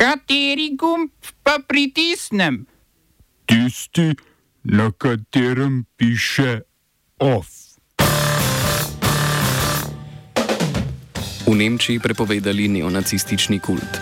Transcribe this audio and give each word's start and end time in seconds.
Kateri 0.00 0.72
gumb 0.80 1.12
pa 1.44 1.58
pritisnem? 1.68 2.64
Tisti, 3.44 4.16
na 4.64 4.88
katerem 4.96 5.84
piše 5.96 6.64
OF. 7.20 7.48
V 11.44 11.52
Nemčiji 11.52 12.00
prepovedali 12.00 12.68
neonacistični 12.68 13.60
kult. 13.60 14.00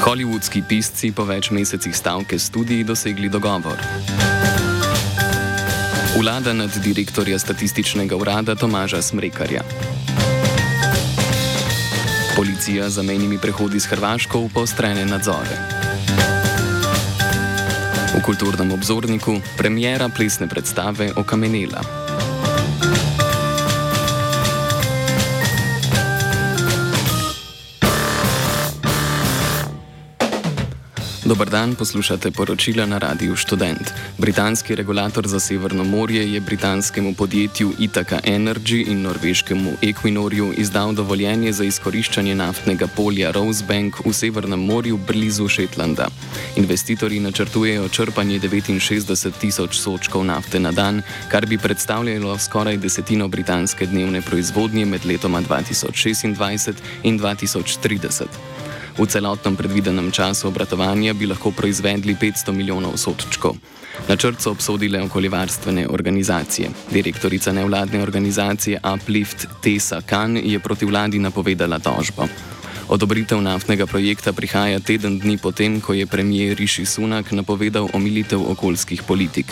Hollywoodski 0.00 0.64
pisci 0.64 1.12
po 1.12 1.28
več 1.28 1.52
mesecih 1.52 1.92
stavke 1.92 2.40
študij 2.40 2.88
dosegli 2.88 3.28
dogovor. 3.28 3.76
Vlada 6.16 6.56
nad 6.56 6.72
direktorja 6.80 7.36
statističnega 7.36 8.16
urada 8.16 8.56
Tomaža 8.56 9.04
Smrekarja. 9.04 9.60
Policija 12.58 12.90
za 12.90 13.02
menjimi 13.02 13.38
prehodi 13.38 13.80
s 13.80 13.86
Hrvaško 13.86 14.40
v 14.40 14.48
poostrene 14.50 15.04
nadzore. 15.06 15.58
V 18.18 18.22
kulturnem 18.26 18.72
obzorniku 18.74 19.36
premjera 19.56 20.08
plesne 20.08 20.48
predstave 20.48 21.12
Okamenela. 21.16 21.78
Dobar 31.28 31.50
dan, 31.50 31.74
poslušate 31.74 32.30
poročila 32.30 32.86
na 32.86 32.98
Radiu 32.98 33.36
Student. 33.36 33.92
Britanski 34.18 34.74
regulator 34.74 35.26
za 35.28 35.40
Severno 35.40 35.84
morje 35.84 36.32
je 36.32 36.40
britanskemu 36.40 37.14
podjetju 37.14 37.72
Itaka 37.78 38.20
Energy 38.24 38.90
in 38.90 39.02
norveškemu 39.02 39.72
Equinorju 39.82 40.54
izdal 40.56 40.92
dovoljenje 40.92 41.52
za 41.52 41.64
izkoriščanje 41.64 42.34
naftnega 42.34 42.86
polja 42.96 43.30
Rosebank 43.30 44.00
v 44.06 44.12
Severnem 44.12 44.64
morju 44.64 44.96
blizu 44.96 45.48
Shetlanda. 45.48 46.08
Investitorji 46.56 47.20
načrtujejo 47.20 47.88
črpanje 47.88 48.40
69 48.40 49.32
tisoč 49.40 49.76
sočkov 49.76 50.24
nafte 50.24 50.60
na 50.60 50.72
dan, 50.72 51.02
kar 51.28 51.46
bi 51.46 51.58
predstavljalo 51.58 52.38
skoraj 52.38 52.76
desetino 52.76 53.28
britanske 53.28 53.86
dnevne 53.86 54.22
proizvodnje 54.22 54.84
med 54.84 55.04
letoma 55.04 55.42
2026 55.42 56.72
in 57.02 57.20
2030. 57.20 58.57
V 58.98 59.06
celotnem 59.06 59.54
predvidenem 59.54 60.10
času 60.10 60.50
obratovanja 60.50 61.14
bi 61.14 61.30
lahko 61.30 61.54
proizvedli 61.54 62.18
500 62.18 62.50
milijonov 62.50 62.98
sodčkov. 62.98 63.54
Načrt 64.10 64.42
so 64.42 64.50
obsodile 64.50 64.98
okoljevarstvene 65.06 65.86
organizacije. 65.86 66.70
Direktorica 66.90 67.52
nevladne 67.52 68.02
organizacije 68.02 68.80
Uplift 68.82 69.46
Tessa 69.62 70.02
Khan 70.02 70.36
je 70.36 70.58
proti 70.58 70.86
vladi 70.86 71.18
napovedala 71.18 71.78
tožbo. 71.78 72.26
Odobritev 72.88 73.38
naftnega 73.38 73.86
projekta 73.86 74.32
prihaja 74.32 74.80
teden 74.80 75.18
dni 75.18 75.38
potem, 75.38 75.80
ko 75.80 75.94
je 75.94 76.06
premijer 76.06 76.58
Rishi 76.58 76.86
Sunak 76.86 77.32
napovedal 77.32 77.88
omilitev 77.94 78.42
okoljskih 78.50 79.02
politik. 79.02 79.46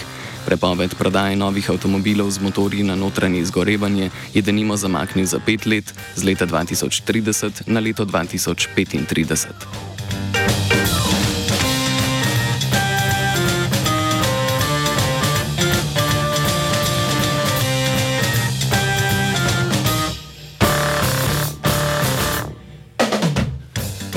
Prepoved 0.46 0.94
prodaje 0.94 1.36
novih 1.36 1.70
avtomobilov 1.70 2.30
z 2.30 2.38
motorji 2.38 2.82
na 2.82 2.94
notranje 2.94 3.40
izgorevanje 3.40 4.10
je 4.34 4.42
denimo 4.42 4.76
zamaknil 4.76 5.26
za 5.26 5.40
pet 5.42 5.66
let, 5.66 5.94
z 6.14 6.22
leta 6.22 6.46
2030 6.46 7.66
na 7.66 7.80
leto 7.80 8.04
2035. 8.06 9.95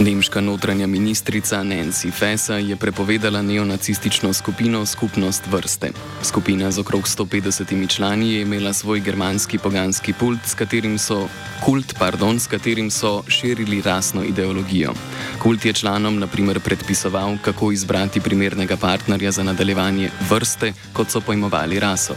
Nemška 0.10 0.42
notranja 0.42 0.88
ministrica 0.88 1.62
Nancy 1.62 2.10
Fessa 2.12 2.58
je 2.58 2.76
prepovedala 2.76 3.42
neonacistično 3.42 4.34
skupino 4.34 4.86
Skupnost 4.86 5.44
vrste. 5.48 5.92
Skupina 6.24 6.72
z 6.72 6.80
okrog 6.80 7.04
150 7.04 7.96
člani 7.96 8.34
je 8.34 8.42
imela 8.42 8.74
svoj 8.74 9.00
germanski 9.00 9.58
poganski 9.58 10.14
kult, 10.14 10.40
s 10.46 10.56
katerim 10.56 10.98
so, 10.98 11.28
kult, 11.66 11.94
pardon, 12.00 12.40
s 12.40 12.48
katerim 12.48 12.90
so 12.92 13.24
širili 13.28 13.82
rasno 13.82 14.24
ideologijo. 14.24 14.94
Kult 15.40 15.66
je 15.66 15.74
članom 15.74 16.20
naprimer 16.20 16.60
predpisoval, 16.60 17.38
kako 17.42 17.72
izbrati 17.72 18.22
primernega 18.22 18.78
partnerja 18.78 19.32
za 19.32 19.44
nadaljevanje 19.44 20.10
vrste, 20.30 20.74
kot 20.94 21.12
so 21.12 21.22
pojmovali 21.22 21.80
raso. 21.80 22.16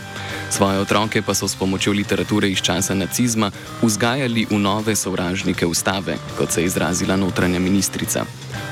Svoje 0.50 0.78
otroke 0.78 1.22
pa 1.22 1.34
so 1.34 1.48
s 1.48 1.56
pomočjo 1.56 1.92
literature 1.92 2.50
iz 2.50 2.60
časa 2.60 2.94
nacizma 2.94 3.50
vzgajali 3.82 4.46
v 4.50 4.58
nove 4.58 4.96
sovražnike 4.96 5.66
ustave, 5.66 6.16
kot 6.38 6.50
se 6.50 6.60
je 6.60 6.66
izrazila 6.66 7.16
notranja 7.16 7.58
ministrica. 7.58 7.81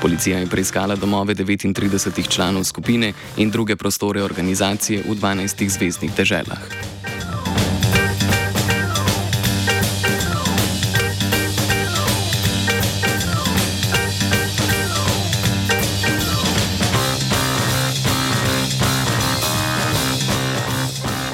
Policija 0.01 0.39
je 0.39 0.47
preiskala 0.47 0.95
domove 0.95 1.35
39 1.35 2.29
članov 2.29 2.63
skupine 2.63 3.13
in 3.37 3.51
druge 3.51 3.75
prostore 3.75 4.23
organizacije 4.23 5.03
v 5.09 5.15
12 5.15 5.69
zvezdnih 5.69 6.15
deželah. 6.15 6.90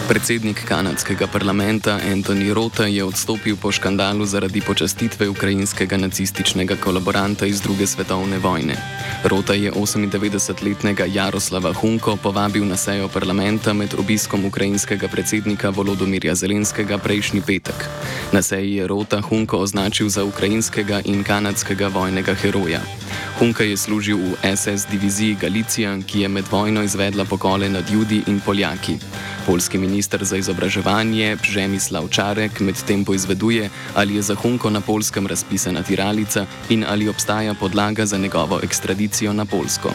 Predsednik 0.07 0.63
kanadskega 0.63 1.28
parlamenta 1.28 2.00
Anthony 2.00 2.53
Rota 2.53 2.88
je 2.88 3.03
odstopil 3.03 3.59
po 3.59 3.72
škandalu 3.72 4.25
zaradi 4.25 4.62
počastitve 4.62 5.28
ukrajinskega 5.29 5.97
nacističnega 5.97 6.75
kolaboranta 6.79 7.45
iz 7.45 7.62
druge 7.62 7.88
svetovne 7.88 8.40
vojne. 8.40 8.75
Rota 9.23 9.53
je 9.53 9.72
98-letnega 9.72 11.06
Jaroslava 11.12 11.73
Hunko 11.73 12.16
povabil 12.23 12.63
na 12.66 12.78
sejo 12.78 13.07
parlamenta 13.07 13.73
med 13.73 14.00
obiskom 14.00 14.46
ukrajinskega 14.46 15.07
predsednika 15.07 15.69
Volodomirja 15.69 16.35
Zelenskega 16.35 16.97
prejšnji 16.97 17.41
petek. 17.41 17.75
Na 18.31 18.41
seji 18.41 18.75
je 18.75 18.88
Rota 18.88 19.22
Hunko 19.22 19.57
označil 19.57 20.09
za 20.09 20.23
ukrajinskega 20.23 21.01
in 21.06 21.23
kanadskega 21.23 21.88
vojnega 21.88 22.34
heroja. 22.34 22.79
Hunka 23.40 23.63
je 23.63 23.78
služil 23.78 24.17
v 24.17 24.56
SS 24.56 24.88
diviziji 24.88 25.35
Galicija, 25.41 26.00
ki 26.07 26.22
je 26.22 26.28
med 26.28 26.46
vojno 26.51 26.84
izvedla 26.84 27.25
pokole 27.25 27.69
nad 27.69 27.84
Judi 27.91 28.23
in 28.28 28.40
Poljaki. 28.40 28.97
Polski 29.47 29.78
minister 29.78 30.25
za 30.25 30.38
izobraževanje 30.38 31.38
Přemyslav 31.41 32.09
Čarek 32.09 32.59
medtem 32.59 33.06
poizveduje, 33.06 33.69
ali 33.96 34.16
je 34.16 34.22
za 34.22 34.35
Hunko 34.35 34.69
na 34.69 34.81
polskem 34.81 35.28
razpisana 35.28 35.84
tiralica 35.84 36.46
in 36.69 36.85
ali 36.88 37.09
obstaja 37.09 37.53
podlaga 37.53 38.06
za 38.06 38.18
njegovo 38.18 38.59
ekstradicijo 38.63 39.34
na 39.34 39.46
Polsko. 39.46 39.90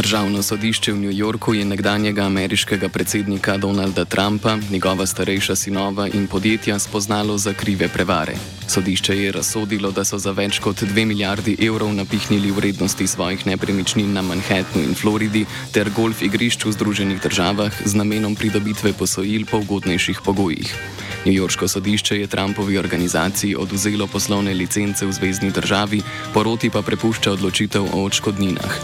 Državno 0.00 0.42
sodišče 0.42 0.92
v 0.92 0.96
New 0.96 1.12
Yorku 1.12 1.52
je 1.52 1.64
nekdanjega 1.64 2.22
ameriškega 2.24 2.88
predsednika 2.88 3.56
Donalda 3.56 4.04
Trumpa, 4.04 4.56
njegova 4.70 5.06
starejša 5.06 5.56
sinova 5.56 6.08
in 6.08 6.26
podjetja 6.26 6.78
spoznalo 6.78 7.38
za 7.38 7.52
krive 7.52 7.88
prevare. 7.88 8.32
Sodišče 8.68 9.16
je 9.16 9.32
razsodilo, 9.32 9.90
da 9.90 10.04
so 10.04 10.18
za 10.18 10.32
več 10.32 10.58
kot 10.58 10.82
2 10.82 11.04
milijardi 11.04 11.56
evrov 11.66 11.92
napihnili 11.92 12.50
vrednosti 12.50 13.06
svojih 13.06 13.46
nepremičnin 13.46 14.12
na 14.12 14.22
Manhattnu 14.22 14.82
in 14.82 14.94
Floridi 14.94 15.44
ter 15.72 15.90
golf 15.90 16.22
igrišč 16.22 16.64
v 16.64 16.72
Združenih 16.72 17.20
državah 17.20 17.82
z 17.84 17.94
namenom 17.94 18.34
pridobitve 18.34 18.92
posojil 18.92 19.44
po 19.50 19.60
ugodnejših 19.60 20.20
pogojih. 20.24 20.74
Newyorško 21.26 21.68
sodišče 21.68 22.20
je 22.20 22.26
Trumpovi 22.26 22.78
organizaciji 22.78 23.56
oduzelo 23.56 24.06
poslovne 24.06 24.54
licence 24.54 25.06
v 25.06 25.12
zvezdni 25.12 25.50
državi, 25.50 26.02
poroti 26.32 26.70
pa 26.70 26.82
prepušča 26.82 27.32
odločitev 27.32 27.84
o 27.92 28.04
odškodninah. 28.08 28.80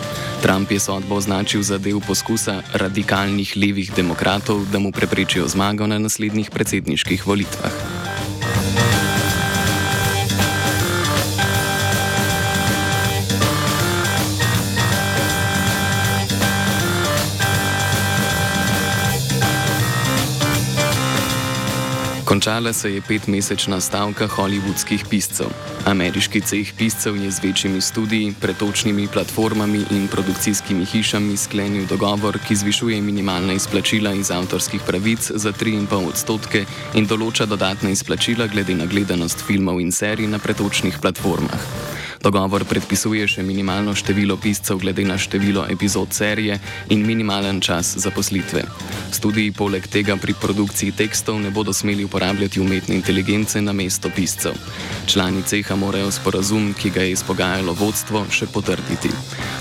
Trump 0.47 0.71
je 0.71 0.79
sodbo 0.79 1.19
označil 1.19 1.59
za 1.59 1.75
del 1.75 1.99
poskusa 1.99 2.63
radikalnih 2.71 3.59
levih 3.59 3.91
demokratov, 3.91 4.63
da 4.71 4.79
mu 4.79 4.95
preprečijo 4.95 5.51
zmago 5.51 5.91
na 5.91 5.99
naslednjih 5.99 6.55
predsedniških 6.55 7.27
volitvah. 7.27 7.96
Končala 22.27 22.73
se 22.73 22.91
je 22.95 23.01
petmesečna 23.09 23.81
stavka 23.81 24.27
hollywoodskih 24.27 25.05
piscev. 25.11 25.47
Ameriški 25.87 26.41
ceh 26.41 26.73
piscev 26.79 27.17
je 27.17 27.31
z 27.31 27.43
večjimi 27.43 27.81
studiji, 27.81 28.35
pretočnimi 28.41 29.07
platformami 29.09 29.85
in 29.91 30.09
produkcijskimi 30.09 30.85
hišami 30.85 31.37
sklenil 31.37 31.87
dogovor, 31.87 32.39
ki 32.49 32.57
zvišuje 32.57 32.99
minimalna 33.03 33.53
izplačila 33.53 34.11
iz 34.13 34.31
avtorskih 34.31 34.83
pravic 34.87 35.31
za 35.35 35.53
3,5 35.53 36.09
odstotke 36.09 36.65
in 36.95 37.07
določa 37.07 37.47
dodatna 37.47 37.95
izplačila 37.95 38.51
glede 38.51 38.75
na 38.75 38.91
gledanost 38.91 39.47
filmov 39.47 39.79
in 39.81 39.93
serij 39.93 40.27
na 40.27 40.43
pretočnih 40.43 40.99
platformah. 40.99 41.96
Dogovor 42.23 42.65
predpisuje 42.65 43.27
še 43.29 43.43
minimalno 43.43 43.95
število 43.95 44.37
piscev 44.41 44.81
glede 44.83 45.05
na 45.05 45.19
število 45.19 45.67
epizod 45.71 46.13
serije 46.13 46.59
in 46.91 47.07
minimalen 47.07 47.61
čas 47.61 47.97
zaposlitve. 47.97 48.65
Studiji 49.13 49.53
poleg 49.53 49.87
tega 49.87 50.17
pri 50.17 50.35
produkciji 50.41 50.93
tekstov 50.93 51.41
ne 51.41 51.51
bodo 51.51 51.73
smeli 51.73 52.05
uporabljati 52.05 52.61
umetne 52.61 52.97
inteligence 52.97 53.63
na 53.63 53.73
mesto 53.73 54.11
piscev. 54.17 54.57
Člani 55.07 55.43
ceha 55.47 55.77
morajo 55.77 56.11
sporazum, 56.11 56.75
ki 56.75 56.91
ga 56.91 57.07
je 57.07 57.15
izpogajalo 57.15 57.77
vodstvo, 57.79 58.27
še 58.31 58.51
potrditi. 58.51 59.13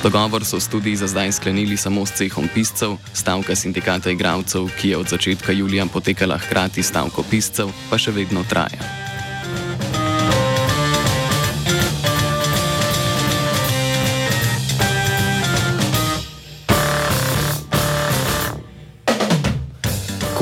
Dogovor 0.04 0.46
so 0.46 0.60
studiji 0.60 0.96
za 0.96 1.08
zdaj 1.08 1.32
sklenili 1.38 1.78
samo 1.78 2.06
s 2.06 2.18
cehom 2.18 2.50
piscev, 2.54 2.98
stavka 3.14 3.56
sindikata 3.56 4.12
igralcev, 4.12 4.70
ki 4.82 4.94
je 4.94 4.98
od 4.98 5.10
začetka 5.10 5.52
julija 5.52 5.86
potekala 5.86 6.38
hkrati 6.38 6.84
stavko 6.84 7.24
piscev, 7.30 7.74
pa 7.90 7.98
še 7.98 8.12
vedno 8.12 8.44
traja. 8.50 9.05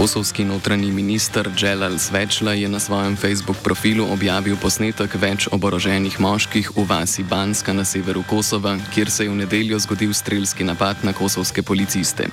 Kosovski 0.03 0.43
notranji 0.43 0.91
minister 0.91 1.49
Dželal 1.55 1.97
Svečla 1.97 2.53
je 2.53 2.69
na 2.69 2.79
svojem 2.79 3.15
Facebook 3.15 3.57
profilu 3.63 4.03
objavil 4.11 4.57
posnetek 4.59 5.15
več 5.15 5.47
oboroženih 5.47 6.19
moških 6.19 6.71
v 6.75 6.83
vasi 6.83 7.23
Banska 7.23 7.71
na 7.73 7.85
severu 7.87 8.23
Kosova, 8.27 8.75
kjer 8.91 9.11
se 9.11 9.23
je 9.23 9.29
v 9.29 9.35
nedeljo 9.35 9.79
zgodil 9.79 10.11
strelski 10.13 10.67
napad 10.67 10.99
na 11.07 11.13
kosovske 11.13 11.63
policiste. 11.63 12.27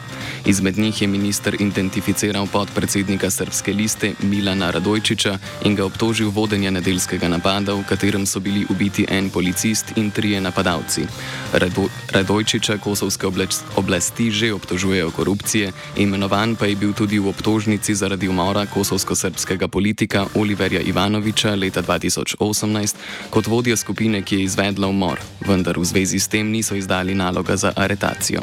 Izmed 0.47 0.79
njih 0.79 1.03
je 1.03 1.09
minister 1.09 1.57
identificiral 1.63 2.49
podpredsednika 2.51 3.31
srpske 3.31 3.73
liste 3.73 4.13
Milana 4.23 4.71
Radojčiča 4.71 5.39
in 5.65 5.79
ga 5.79 5.87
obtožil 5.87 6.35
vodenja 6.35 6.75
nedeljskega 6.75 7.29
napada, 7.29 7.79
v 7.79 7.87
katerem 7.87 8.27
so 8.27 8.41
bili 8.41 8.67
ubiti 8.71 9.07
en 9.09 9.31
policist 9.31 9.95
in 9.97 10.11
trije 10.11 10.41
napadalci. 10.41 11.07
Rado 11.53 11.87
Radojčiča 12.11 12.81
kosovske 12.83 13.31
oblasti 13.77 14.31
že 14.31 14.53
obtožujejo 14.59 15.11
korupcije, 15.11 15.73
imenovan 15.97 16.57
pa 16.57 16.67
je 16.67 16.77
bil 16.77 16.93
tudi 16.99 17.19
v 17.19 17.31
obtožbi 17.31 17.60
obtožnici 17.61 17.95
zaradi 17.95 18.29
umora 18.29 18.67
kosovsko-srpskega 18.67 19.69
politika 19.69 20.27
Oliverja 20.35 20.81
Ivanoviča 20.81 21.55
leta 21.55 21.83
2018 21.83 22.95
kot 23.31 23.47
vodja 23.47 23.77
skupine, 23.77 24.23
ki 24.23 24.37
je 24.37 24.45
izvedla 24.45 24.89
umor, 24.89 25.21
vendar 25.45 25.79
v 25.79 25.85
zvezi 25.85 26.17
s 26.21 26.29
tem 26.29 26.49
niso 26.49 26.75
izdali 26.75 27.15
naloga 27.15 27.57
za 27.57 27.73
aretacijo. 27.77 28.41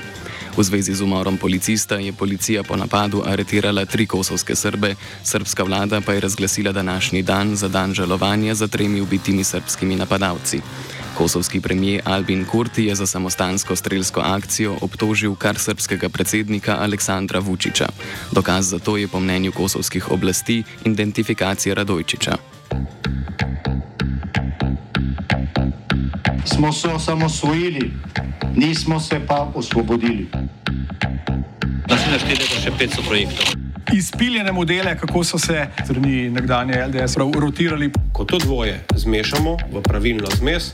V 0.58 0.64
zvezi 0.64 0.94
z 0.94 1.02
umorom 1.02 1.38
policista 1.38 1.96
je 1.98 2.14
policija 2.14 2.64
po 2.64 2.76
napadu 2.78 3.24
aretirala 3.26 3.86
tri 3.86 4.06
kosovske 4.06 4.56
Srbe, 4.56 4.96
srpska 5.24 5.64
vlada 5.64 6.02
pa 6.02 6.14
je 6.14 6.20
razglasila 6.20 6.72
današnji 6.72 7.24
dan 7.24 7.56
za 7.56 7.68
dan 7.68 7.94
žalovanja 7.94 8.54
za 8.54 8.68
tremi 8.68 9.02
ubitimi 9.02 9.44
srpskimi 9.44 9.96
napadalci. 9.96 10.62
Kosovski 11.18 11.62
premijer 11.62 12.02
Albin 12.06 12.46
Kurti 12.46 12.86
je 12.86 12.96
za 12.96 13.08
samostansko 13.08 13.76
strelsko 13.76 14.22
akcijo 14.22 14.78
obtožil 14.82 15.36
kar 15.36 15.60
srpskega 15.60 16.10
predsednika 16.10 16.78
Aleksandra 16.80 17.40
Vučiča. 17.40 17.88
Dokaz 18.32 18.70
za 18.70 18.80
to 18.80 18.98
je 18.98 19.08
po 19.08 19.20
mnenju 19.20 19.52
kosovskih 19.52 20.12
oblasti 20.12 20.64
identifikacija 20.86 21.76
Radojčiča. 21.76 22.38
Smo 26.46 26.74
se 26.74 26.88
osamosvojili, 26.88 27.92
nismo 28.56 29.00
se 29.00 29.22
pa 29.28 29.52
osvobodili. 29.56 30.28
Da 31.88 31.98
se 31.98 32.12
naštejemo 32.12 32.62
še 32.64 32.72
500 32.72 33.08
projektov 33.08 33.68
izpiljene 33.94 34.52
modele, 34.52 34.98
kako 34.98 35.24
so 35.24 35.38
se 35.38 35.68
strani 35.84 36.30
nekdanje 36.30 36.86
LDS 36.88 37.18
rotirali. 37.40 37.92
Ko 38.14 38.26
to 38.26 38.38
dvoje 38.38 38.86
zmešamo 38.96 39.58
v 39.72 39.82
pravilno 39.82 40.28
zmes, 40.38 40.74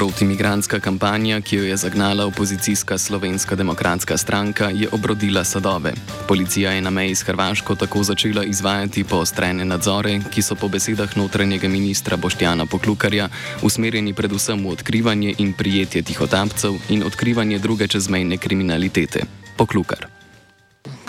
Protimigranska 0.00 0.80
kampanja, 0.80 1.40
ki 1.44 1.56
jo 1.56 1.64
je 1.64 1.76
zagnala 1.76 2.24
opozicijska 2.24 2.98
slovenska 2.98 3.56
demokratska 3.56 4.16
stranka, 4.16 4.70
je 4.72 4.88
obrodila 4.92 5.44
sadove. 5.44 5.92
Policija 6.28 6.70
je 6.72 6.80
na 6.80 6.90
meji 6.90 7.14
s 7.14 7.22
Hrvaško 7.22 7.74
tako 7.74 8.02
začela 8.02 8.44
izvajati 8.44 9.04
poostrene 9.04 9.64
nadzore, 9.64 10.20
ki 10.30 10.42
so 10.42 10.54
po 10.54 10.68
besedah 10.68 11.16
notranjega 11.16 11.68
ministra 11.68 12.16
Boštjana 12.16 12.66
Poklukarja 12.66 13.28
usmerjeni 13.62 14.14
predvsem 14.14 14.64
v 14.64 14.72
odkrivanje 14.72 15.34
in 15.38 15.52
prijetje 15.52 16.02
tihotapcev 16.02 16.80
in 16.88 17.02
odkrivanje 17.02 17.58
druge 17.58 17.88
čezmejne 17.88 18.36
kriminalitete. 18.36 19.20
Poklukar 19.56 20.19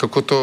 kako 0.01 0.21
to 0.21 0.39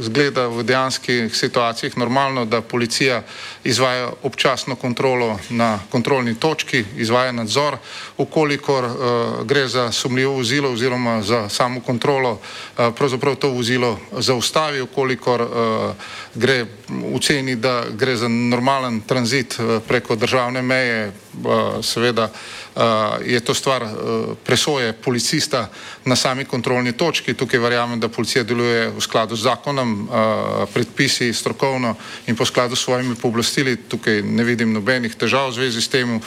izgleda 0.00 0.48
uh, 0.48 0.58
v 0.58 0.66
dejanskih 0.66 1.36
situacijah. 1.36 1.94
Normalno, 1.96 2.44
da 2.44 2.60
policija 2.60 3.22
izvaja 3.64 4.10
občasno 4.22 4.74
kontrolo 4.76 5.38
na 5.50 5.78
kontrolni 5.90 6.34
točki, 6.34 6.84
izvaja 6.96 7.32
nadzor, 7.32 7.76
ukolikor 8.18 8.84
uh, 8.84 9.46
gre 9.46 9.68
za 9.68 9.92
sumljivo 9.92 10.34
vozilo 10.34 10.72
oziroma 10.72 11.22
za 11.22 11.48
samo 11.48 11.80
kontrolo, 11.80 12.32
uh, 12.32 12.90
pravzaprav 12.94 13.36
to 13.36 13.52
vozilo 13.54 13.98
zaustavi, 14.18 14.80
ukolikor 14.80 15.40
uh, 15.40 15.94
gre 16.34 16.64
v 16.88 17.20
ceni, 17.22 17.56
da 17.56 17.84
gre 17.90 18.16
za 18.16 18.28
normalen 18.28 19.00
tranzit 19.06 19.58
uh, 19.58 19.78
preko 19.88 20.16
državne 20.16 20.62
meje, 20.62 21.12
uh, 21.44 21.78
seveda 21.84 22.28
uh, 22.28 22.82
je 23.26 23.40
to 23.40 23.54
stvar 23.54 23.82
uh, 23.82 23.90
presoje 24.44 24.92
policista 24.92 25.68
na 26.04 26.16
sami 26.16 26.44
kontrolni 26.44 26.92
točki. 26.92 27.34
Tukaj 27.34 27.60
verjamem, 27.60 28.00
da 28.00 28.08
policija 28.08 28.44
deluje 28.44 28.71
deluje 28.72 28.96
v 28.96 29.00
skladu 29.00 29.36
z 29.36 29.44
zakonom, 29.44 30.08
predpisi 30.72 31.32
strokovno 31.32 31.96
in 32.26 32.36
po 32.36 32.44
skladu 32.44 32.76
s 32.76 32.88
svojimi 32.88 33.14
pooblastili. 33.14 33.76
Tukaj 33.76 34.24
ne 34.24 34.44
vidim 34.44 34.72
nobenih 34.72 35.12
težav 35.12 35.52
v 35.52 35.60
zvezi 35.60 35.80
s 35.84 35.88
tem. 35.88 36.20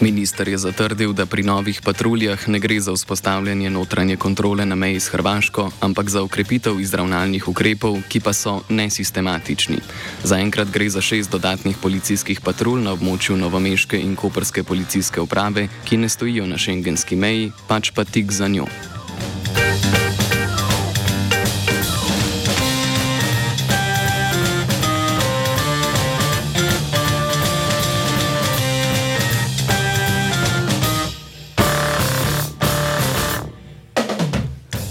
Minister 0.00 0.48
je 0.48 0.56
zatrdil, 0.56 1.12
da 1.12 1.28
pri 1.28 1.44
novih 1.44 1.76
patruljah 1.84 2.48
ne 2.48 2.56
gre 2.56 2.80
za 2.80 2.92
vzpostavljanje 2.96 3.68
notranje 3.70 4.16
kontrole 4.16 4.64
na 4.64 4.74
meji 4.74 5.00
s 5.00 5.12
Hrvaško, 5.12 5.70
ampak 5.80 6.08
za 6.08 6.24
ukrepitev 6.24 6.80
izravnalnih 6.80 7.48
ukrepov, 7.48 8.00
ki 8.08 8.20
pa 8.24 8.32
so 8.32 8.64
nesistematični. 8.72 9.76
Zaenkrat 10.24 10.72
gre 10.72 10.88
za 10.88 11.04
šest 11.04 11.28
dodatnih 11.30 11.76
policijskih 11.76 12.40
patrulj 12.40 12.80
na 12.80 12.96
območju 12.96 13.36
Novomeške 13.36 14.00
in 14.00 14.16
Koperske 14.16 14.64
policijske 14.64 15.20
uprave, 15.20 15.68
ki 15.84 16.00
ne 16.00 16.08
stojijo 16.08 16.48
na 16.48 16.56
šengenski 16.56 17.16
meji, 17.16 17.52
pač 17.68 17.92
pa 17.92 18.04
tik 18.04 18.32
za 18.32 18.48
njo. 18.48 18.64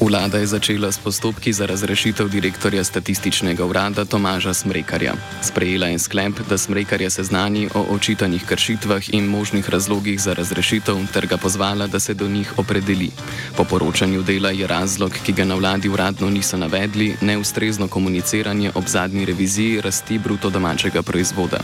Vlada 0.10 0.38
je 0.42 0.48
začela 0.58 0.90
s 0.92 0.98
postopki 0.98 1.54
za 1.54 1.66
razrešitev 1.66 2.30
direktorja 2.30 2.84
statističnega 2.84 3.66
urada 3.66 4.06
Tomaža 4.06 4.54
Smrekarja. 4.54 5.14
Sprejela 5.42 5.88
je 5.88 6.00
sklep, 6.00 6.34
da 6.50 6.58
Smrekarja 6.58 7.10
seznani 7.10 7.70
o 7.74 7.86
očitanih 7.94 8.46
kršitvah 8.46 9.14
in 9.14 9.30
možnih 9.30 9.70
razlogih 9.70 10.22
za 10.22 10.34
razrešitev, 10.34 10.98
ter 11.14 11.28
ga 11.28 11.38
pozvala, 11.38 11.88
da 11.88 12.00
se 12.00 12.14
do 12.14 12.28
njih 12.28 12.54
opredeli. 12.58 13.12
Po 13.58 13.64
poročanju 13.64 14.24
dela 14.24 14.50
je 14.50 14.68
razlog, 14.68 15.14
ki 15.26 15.32
ga 15.32 15.46
na 15.46 15.56
vladi 15.56 15.90
uradno 15.90 16.30
niso 16.30 16.58
navedli, 16.58 17.16
neustrezno 17.22 17.88
komuniciranje 17.88 18.72
ob 18.76 18.88
zadnji 18.88 19.26
reviziji 19.26 19.82
rasti 19.82 20.18
bruto 20.18 20.50
domačega 20.50 21.02
proizvoda. 21.02 21.60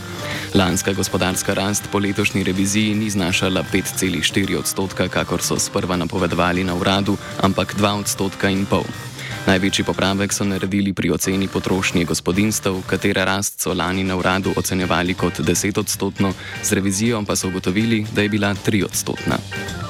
Lanska 0.54 0.92
gospodarska 0.92 1.54
rast 1.54 1.82
po 1.92 1.98
letošnji 1.98 2.44
reviziji 2.44 2.94
ni 2.94 3.10
znašala 3.10 3.64
5,4 3.72 4.58
odstotka, 4.58 5.08
kakor 5.08 5.42
so 5.42 5.58
sprva 5.58 5.96
napovedovali 5.96 6.64
na 6.64 6.74
uradu, 6.74 7.16
ampak 7.42 7.74
2 7.74 8.00
odstotka 8.00 8.35
odstotka 8.36 8.52
in 8.52 8.66
pol. 8.68 8.84
Največji 9.46 9.84
popravek 9.84 10.32
so 10.32 10.44
naredili 10.44 10.92
pri 10.92 11.10
oceni 11.10 11.48
potrošnje 11.48 12.04
gospodinstv, 12.04 12.84
katere 12.86 13.24
rast 13.24 13.60
so 13.60 13.72
lani 13.72 14.04
na 14.04 14.16
uradu 14.16 14.52
ocenjevali 14.56 15.14
kot 15.14 15.40
10 15.40 15.78
odstotno, 15.78 16.34
z 16.62 16.72
revizijo 16.72 17.22
pa 17.24 17.36
so 17.36 17.48
ugotovili, 17.48 18.06
da 18.12 18.22
je 18.22 18.28
bila 18.28 18.54
3 18.54 18.84
odstotna. 18.84 19.85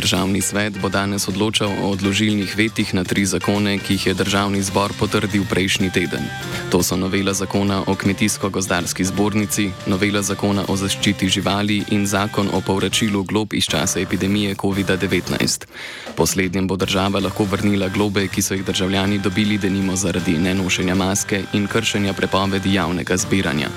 Državni 0.00 0.40
svet 0.40 0.80
bo 0.80 0.88
danes 0.88 1.28
odločal 1.28 1.68
o 1.68 1.90
odložilnih 1.92 2.56
vetih 2.56 2.94
na 2.94 3.04
tri 3.04 3.26
zakone, 3.28 3.76
ki 3.78 3.94
jih 3.94 4.06
je 4.06 4.14
državni 4.14 4.62
zbor 4.64 4.92
potrdil 4.98 5.44
prejšnji 5.44 5.90
teden. 5.92 6.24
To 6.72 6.80
so 6.82 6.96
novela 6.96 7.34
zakona 7.36 7.82
o 7.86 7.92
kmetijsko-gozdarski 7.94 9.04
zbornici, 9.04 9.68
novela 9.86 10.22
zakona 10.22 10.64
o 10.68 10.76
zaščiti 10.76 11.28
živali 11.28 11.82
in 11.92 12.06
zakon 12.06 12.48
o 12.48 12.62
povračilu 12.64 13.22
glob 13.28 13.52
iz 13.52 13.68
časa 13.68 14.00
epidemije 14.00 14.54
COVID-19. 14.54 15.68
Poslednjem 16.16 16.68
bo 16.68 16.76
država 16.76 17.20
lahko 17.20 17.44
vrnila 17.44 17.88
globe, 17.88 18.24
ki 18.28 18.42
so 18.42 18.54
jih 18.54 18.64
državljani 18.64 19.18
dobili 19.18 19.58
denimo 19.58 19.96
zaradi 19.96 20.38
nenošenja 20.38 20.94
maske 20.94 21.42
in 21.52 21.66
kršenja 21.66 22.12
prepovedi 22.12 22.74
javnega 22.74 23.16
zbiranja. 23.16 23.68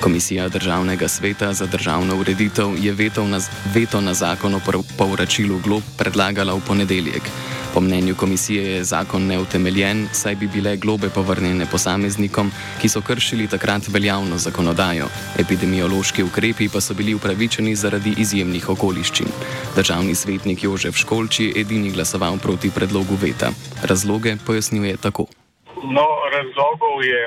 Komisija 0.00 0.48
Državnega 0.48 1.08
sveta 1.08 1.52
za 1.52 1.66
državno 1.66 2.20
ureditev 2.20 2.70
je 2.78 2.92
na, 3.26 3.40
veto 3.74 4.00
na 4.00 4.14
zakon 4.14 4.54
o 4.54 4.60
povračilu 4.98 5.58
glob 5.58 5.71
predlagala 5.98 6.54
v 6.54 6.64
ponedeljek. 6.66 7.22
Po 7.74 7.80
mnenju 7.80 8.14
komisije 8.14 8.62
je 8.72 8.84
zakon 8.84 9.26
neutemeljen, 9.26 10.08
saj 10.12 10.34
bi 10.34 10.46
bile 10.46 10.76
globe 10.76 11.08
povrnjene 11.14 11.66
posameznikom, 11.70 12.50
ki 12.80 12.88
so 12.88 13.00
kršili 13.00 13.48
takrat 13.48 13.88
veljavno 13.88 14.36
zakonodajo. 14.36 15.06
Epidemiološki 15.40 16.22
ukrepi 16.22 16.68
pa 16.68 16.80
so 16.80 16.94
bili 16.94 17.14
upravičeni 17.14 17.74
zaradi 17.74 18.12
izjemnih 18.18 18.68
okoliščin. 18.68 19.30
Državni 19.76 20.14
svetnik 20.14 20.64
Jožef 20.64 20.96
Školči 20.96 21.44
je 21.44 21.60
edini 21.60 21.90
glasoval 21.90 22.36
proti 22.42 22.70
predlogu 22.74 23.16
veta. 23.22 23.48
Razloge 23.82 24.36
pojasnjuje 24.46 24.96
tako. 24.96 25.26
No, 25.96 26.06
razlogov 26.36 27.00
je 27.04 27.22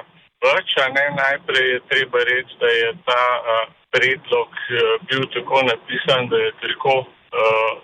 več, 0.46 0.78
a 0.84 0.88
ne 0.94 1.06
najprej 1.22 1.68
je 1.74 1.80
treba 1.90 2.22
reči, 2.30 2.54
da 2.62 2.68
je 2.68 2.94
ta 3.10 3.24
uh, 3.42 3.68
predlog 3.92 4.50
uh, 4.54 4.96
bil 5.10 5.26
tako 5.34 5.66
napisan, 5.72 6.30
da 6.30 6.38
je 6.38 6.52
težko 6.62 7.06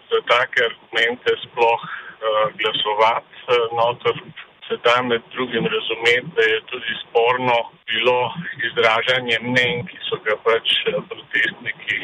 za 0.09 0.19
take 0.29 0.65
argumente 0.69 1.31
sploh 1.45 1.81
uh, 1.83 2.47
glasovati. 2.59 3.35
Uh, 3.47 3.67
notor 3.77 4.15
se 4.67 4.77
da 4.83 5.01
med 5.01 5.21
drugim 5.33 5.65
razumeti, 5.75 6.33
da 6.35 6.41
je 6.41 6.61
tudi 6.71 6.93
sporno 7.03 7.57
bilo 7.91 8.19
izražanje 8.67 9.37
mnen, 9.41 9.85
ki 9.87 9.97
so 10.09 10.15
ga 10.25 10.35
pač 10.45 10.67
protestniki 11.09 11.97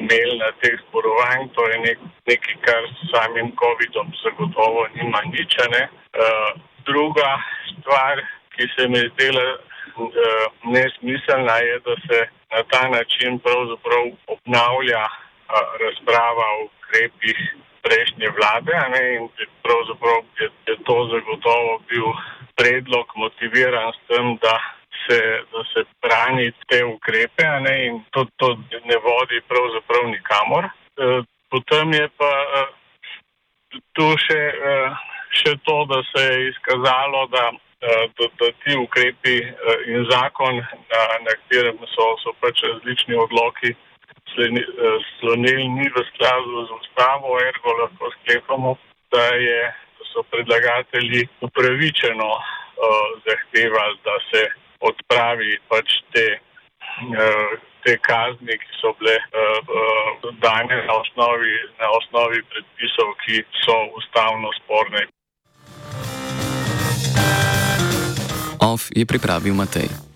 imeli 0.00 0.38
na 0.38 0.50
teh 0.60 0.76
zborovanjih. 0.84 1.50
To 1.56 1.66
je 1.70 1.78
nek, 1.86 1.98
nekaj, 2.30 2.56
kar 2.66 2.82
s 2.94 3.10
samim 3.10 3.50
COVID-om 3.62 4.14
zagotovo 4.22 4.86
nima 4.94 5.20
nič. 5.34 5.58
Ne? 5.74 5.82
Uh, 6.22 6.50
druga 6.86 7.30
stvar, 7.72 8.22
ki 8.54 8.68
se 8.76 8.88
mi 8.88 8.98
je 8.98 9.10
zdela 9.14 9.46
Eh, 9.92 10.46
nesmiselna 10.64 11.56
je, 11.56 11.78
da 11.78 11.94
se 12.06 12.18
na 12.52 12.62
ta 12.62 12.88
način 12.88 13.38
pravzaprav 13.38 14.04
obnavlja 14.26 15.04
razprava 15.84 16.46
o 16.60 16.68
ukrepih 16.92 17.38
prejšnje 17.82 18.28
vlade 18.36 18.76
ne, 18.92 19.02
in 19.16 19.28
pravzaprav 19.62 20.20
je, 20.40 20.48
je 20.66 20.76
to 20.84 20.96
zagotovo 21.12 21.80
bil 21.88 22.12
predlog 22.56 23.06
motiviran 23.16 23.92
s 23.92 23.98
tem, 24.08 24.36
da 24.36 24.60
se, 25.06 25.18
da 25.52 25.64
se 25.72 25.84
brani 26.02 26.52
te 26.68 26.84
ukrepe 26.84 27.48
ne, 27.60 27.86
in 27.86 28.04
to, 28.10 28.26
to 28.36 28.54
ne 28.84 28.96
vodi 29.08 29.40
pravzaprav 29.48 30.10
nikamor. 30.10 30.64
E, 30.64 31.22
potem 31.50 31.92
je 31.92 32.08
pa 32.16 32.32
e, 32.60 32.62
tu 33.96 34.12
še, 34.26 34.42
e, 34.72 34.76
še 35.40 35.56
to, 35.64 35.84
da 35.88 36.02
se 36.12 36.22
je 36.28 36.48
izkazalo, 36.52 37.26
da 37.32 37.50
Eh, 37.82 38.10
da, 38.18 38.26
da 38.38 38.52
ti 38.62 38.76
ukrepi 38.76 39.36
eh, 39.42 39.80
in 39.90 40.04
zakon, 40.10 40.54
na, 40.90 41.00
na 41.24 41.32
katerem 41.34 41.80
so, 41.90 42.04
so 42.22 42.30
pač 42.38 42.62
različni 42.62 43.16
odloki 43.18 43.72
eh, 44.38 44.98
slonili, 45.20 45.68
ni 45.68 45.86
v 45.88 45.96
skladu 46.14 46.66
z 46.66 46.70
ustavo, 46.80 47.38
ergo 47.40 47.70
lahko 47.80 48.10
sklepamo, 48.16 48.76
da, 49.12 49.24
je, 49.36 49.60
so 50.12 50.22
predlagatelji 50.30 51.28
upravičeno 51.40 52.30
uh, 52.36 52.42
zahtevali, 53.26 53.96
da 54.04 54.16
se 54.28 54.42
odpravi 54.80 55.58
pač 55.68 55.88
te, 56.12 56.26
uh, 56.36 57.52
te 57.84 57.96
kazni, 58.08 58.58
ki 58.62 58.70
so 58.80 58.92
bile 59.00 59.16
uh, 59.16 60.30
dane 60.44 60.76
na 60.86 60.94
osnovi, 61.00 61.56
na 61.80 61.90
osnovi 61.98 62.44
predpisov, 62.52 63.16
ki 63.24 63.44
so 63.64 63.76
ustavno 63.98 64.52
sporne. 64.60 65.06
Off 68.62 68.88
je 68.96 69.06
pripravil 69.06 69.54
Matej. 69.54 70.11